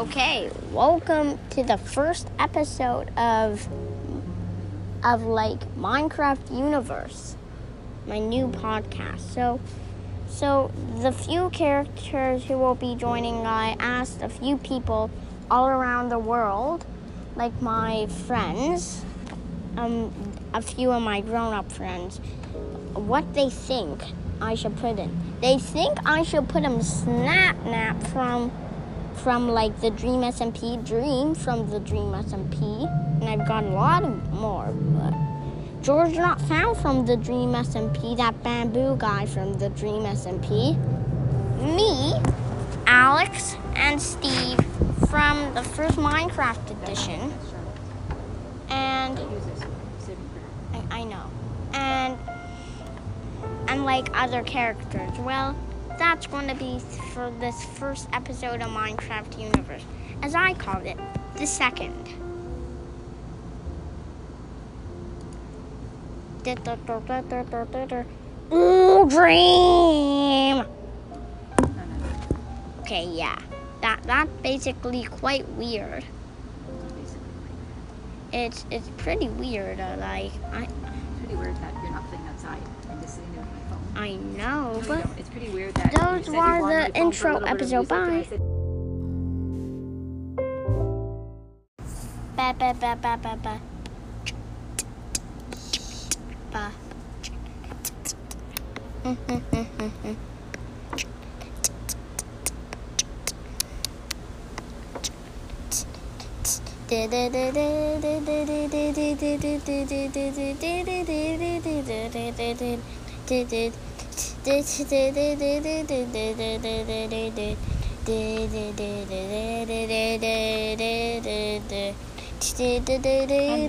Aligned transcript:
Okay, 0.00 0.50
welcome 0.72 1.38
to 1.50 1.62
the 1.62 1.76
first 1.76 2.26
episode 2.38 3.10
of 3.18 3.68
of 5.04 5.24
like 5.24 5.60
Minecraft 5.76 6.56
Universe, 6.56 7.36
my 8.06 8.18
new 8.18 8.46
podcast. 8.46 9.20
So, 9.20 9.60
so 10.26 10.70
the 11.02 11.12
few 11.12 11.50
characters 11.50 12.44
who 12.44 12.56
will 12.56 12.76
be 12.76 12.94
joining, 12.94 13.46
I 13.46 13.76
asked 13.78 14.22
a 14.22 14.30
few 14.30 14.56
people 14.56 15.10
all 15.50 15.68
around 15.68 16.08
the 16.08 16.18
world, 16.18 16.86
like 17.36 17.60
my 17.60 18.06
friends, 18.06 19.04
um, 19.76 20.10
a 20.54 20.62
few 20.62 20.92
of 20.92 21.02
my 21.02 21.20
grown-up 21.20 21.70
friends, 21.70 22.22
what 22.94 23.34
they 23.34 23.50
think 23.50 24.02
I 24.40 24.54
should 24.54 24.78
put 24.78 24.98
in. 24.98 25.14
They 25.42 25.58
think 25.58 25.98
I 26.06 26.22
should 26.22 26.48
put 26.48 26.64
in 26.64 26.78
Sapnap 26.78 28.06
from 28.08 28.50
from 29.22 29.48
like 29.48 29.78
the 29.80 29.90
Dream 29.90 30.20
SMP 30.20 30.82
Dream 30.84 31.34
from 31.34 31.68
the 31.70 31.78
Dream 31.80 32.12
SMP, 32.12 32.88
and 33.20 33.24
I've 33.24 33.46
got 33.46 33.64
a 33.64 33.68
lot 33.68 34.02
more. 34.32 34.72
But 34.72 35.82
George 35.82 36.14
not 36.14 36.40
found 36.40 36.78
from 36.78 37.04
the 37.04 37.16
Dream 37.16 37.50
SMP, 37.52 38.16
that 38.16 38.42
bamboo 38.42 38.96
guy 38.96 39.26
from 39.26 39.58
the 39.58 39.68
Dream 39.70 40.04
SMP. 40.04 40.76
Me, 41.60 42.14
Alex, 42.86 43.56
and 43.76 44.00
Steve 44.00 44.58
from 45.08 45.52
the 45.54 45.62
first 45.62 45.96
Minecraft 45.96 46.70
edition. 46.82 47.32
And 48.70 49.18
I, 50.72 51.00
I 51.00 51.04
know. 51.04 51.24
And 51.74 52.16
and 53.68 53.84
like 53.84 54.08
other 54.14 54.42
characters. 54.42 55.10
Well, 55.18 55.54
that's 56.00 56.26
going 56.26 56.48
to 56.48 56.54
be 56.54 56.78
for 57.12 57.30
this 57.40 57.62
first 57.78 58.08
episode 58.14 58.62
of 58.62 58.70
Minecraft 58.70 59.38
Universe, 59.38 59.84
as 60.22 60.34
I 60.34 60.54
called 60.54 60.86
it, 60.86 60.96
the 61.36 61.46
second. 61.46 62.08
Ooh, 68.50 69.06
dream. 69.10 70.64
Okay, 72.80 73.04
yeah, 73.04 73.38
that 73.82 74.02
that's 74.04 74.30
basically 74.42 75.04
quite 75.04 75.46
weird. 75.50 76.02
It's 78.32 78.64
it's 78.70 78.88
pretty 78.96 79.28
weird. 79.28 79.78
Uh, 79.78 79.96
like 80.00 80.32
I. 80.50 80.66
Pretty 81.30 81.44
weird 81.44 81.56
that 81.62 81.74
you're 81.82 81.92
not 81.92 82.08
playing 82.08 82.26
outside 82.26 82.58
and 82.90 83.00
just 83.00 83.14
sitting 83.14 83.32
there 83.34 83.42
with 83.44 83.52
my 83.52 83.60
phone. 83.70 84.02
I 84.02 84.14
know, 84.16 84.80
No, 84.80 84.82
but. 84.88 85.06
It's 85.16 85.28
pretty 85.28 85.48
weird 85.50 85.74
that 85.74 85.92
those 85.92 86.26
you 86.26 86.32
said 86.32 86.32
you 86.32 86.60
were 86.60 86.70
the 86.72 86.90
my 86.90 86.90
phone 86.92 86.92
for 86.92 86.98
a 86.98 87.04
intro 87.04 87.32
little 87.34 87.48
bit 87.56 87.62
of 87.62 87.72
episode. 87.72 87.76
music, 87.78 87.92
and 87.92 88.10
I 88.10 88.22
Bye. 88.22 88.38
Ba 92.36 92.54
ba 92.58 92.74
ba 92.74 92.96
ba 93.00 93.16
ba 93.22 93.36
ba. 93.42 93.60
Ba. 96.52 96.72
Then 106.90 107.30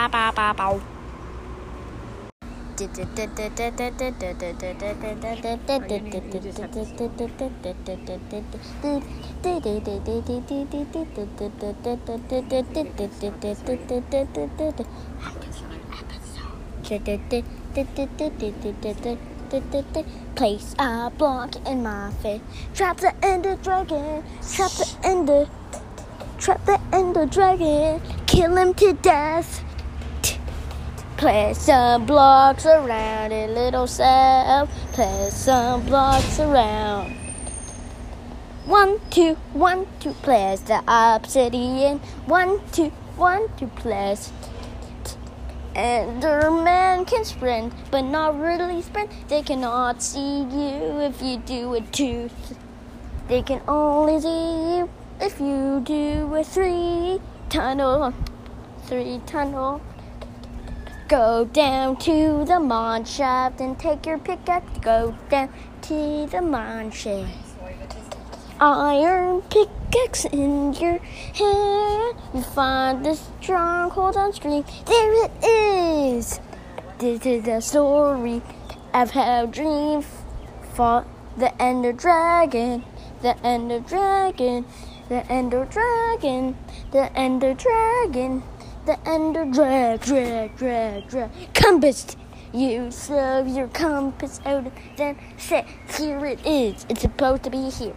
ba 0.08 0.32
ba 0.32 0.56
ba. 0.56 0.97
Place 2.78 2.94
a 20.78 21.10
block 21.18 21.56
in 21.66 21.82
my 21.82 22.12
face. 22.22 22.42
Trap 22.76 22.98
the 22.98 23.26
ender 23.26 23.56
dragon. 23.56 24.24
Trap 24.54 24.72
the 24.72 24.98
ender. 25.04 25.50
Trap 26.38 26.66
the 26.68 26.80
ender 26.94 27.26
dragon. 27.26 28.00
Kill 28.28 28.56
him 28.56 28.76
to 28.76 28.94
death. 28.94 29.67
Place 31.18 31.58
some 31.58 32.06
blocks 32.06 32.68
around 32.68 33.32
it, 33.32 33.50
little 33.50 33.88
self. 33.88 34.70
Place 34.94 35.34
some 35.34 35.84
blocks 35.88 36.40
around. 36.40 37.18
One, 38.68 39.00
two, 39.10 39.34
one, 39.54 39.88
two, 40.00 40.12
place 40.12 40.60
the 40.60 40.84
obsidian. 40.88 41.98
One, 42.28 42.62
two, 42.72 42.90
one, 43.16 43.48
two, 43.58 43.66
place. 43.66 44.32
Enderman 45.74 47.08
can 47.08 47.26
sprint, 47.26 47.74
but 47.90 48.02
not 48.02 48.40
really 48.40 48.84
sprint. 48.84 49.10
They 49.28 49.42
cannot 49.42 50.04
see 50.04 50.42
you 50.42 51.00
if 51.00 51.20
you 51.24 51.38
do 51.38 51.74
a 51.74 51.82
two. 51.82 52.30
They 53.28 53.42
can 53.42 53.62
only 53.68 54.22
see 54.22 54.78
you 54.78 54.90
if 55.20 55.40
you 55.40 55.82
do 55.84 56.36
a 56.36 56.44
three 56.44 57.20
tunnel. 57.50 58.14
Three 58.84 59.20
tunnel. 59.26 59.82
Go 61.08 61.46
down 61.46 61.96
to 61.98 62.44
the 62.44 62.60
mine 62.60 63.06
shaft 63.06 63.62
and 63.62 63.80
take 63.80 64.06
your 64.06 64.18
pickaxe. 64.18 64.78
Go 64.82 65.16
down 65.30 65.48
to 65.84 66.26
the 66.26 66.42
mine 66.42 66.92
shaft. 66.92 67.32
Iron 68.60 69.42
pickaxe 69.44 70.26
in 70.26 70.74
your 70.74 70.98
hand. 70.98 72.18
You 72.34 72.42
find 72.42 73.06
the 73.06 73.16
stronghold 73.16 74.18
on 74.18 74.34
screen. 74.34 74.66
There 74.86 75.26
it 75.26 75.32
is. 75.46 76.42
This 77.00 77.26
is 77.26 77.46
the 77.46 77.62
story 77.62 78.42
of 78.94 79.12
how 79.12 79.46
Dream 79.46 80.02
fought 80.74 81.08
the 81.38 81.56
Ender 81.62 81.94
Dragon. 81.94 82.84
The 83.22 83.38
Ender 83.46 83.80
Dragon. 83.80 84.66
The 85.08 85.26
Ender 85.32 85.64
Dragon. 85.64 86.58
The 86.92 87.18
Ender 87.18 87.54
Dragon. 87.54 88.44
The 88.88 88.98
Ender 89.06 89.44
Drag, 89.44 90.00
drag, 90.00 90.56
drag, 90.56 91.10
drag. 91.10 91.30
Compass. 91.54 92.16
You 92.54 92.90
slug 92.90 93.50
your 93.50 93.68
compass 93.68 94.40
out 94.46 94.64
and 94.64 94.72
then 94.96 95.18
say, 95.36 95.66
here 95.98 96.26
it 96.26 96.40
is. 96.46 96.86
It's 96.88 97.02
supposed 97.02 97.44
to 97.44 97.50
be 97.50 97.70
here. 97.70 97.94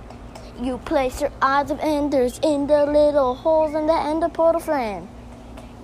You 0.60 0.78
place 0.78 1.20
your 1.20 1.30
eyes 1.40 1.70
of 1.70 1.78
enders 1.78 2.40
in 2.42 2.66
the 2.66 2.86
little 2.86 3.36
holes 3.36 3.72
in 3.72 3.86
the 3.86 3.94
ender 3.94 4.28
portal 4.28 4.60
frame. 4.60 5.08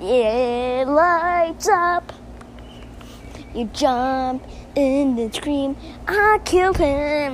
Yeah, 0.01 0.83
it 0.83 0.89
lights 0.89 1.69
up. 1.69 2.13
You 3.55 3.67
jump 3.67 4.43
in 4.75 5.17
and 5.21 5.33
scream, 5.33 5.77
I 6.09 6.41
killed 6.45 6.79
him. 6.79 7.33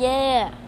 Yeah. 0.00 0.54